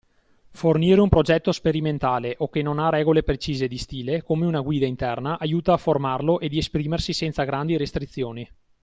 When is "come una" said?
4.23-4.59